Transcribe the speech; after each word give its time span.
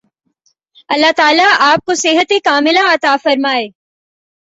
اللہ 0.89 1.11
تعالی 1.17 1.43
آپ 1.59 1.85
کو 1.85 1.95
صحت 1.95 2.33
ِکاملہ 2.33 2.79
عطا 2.93 3.15
فرمائے۔ 3.23 3.67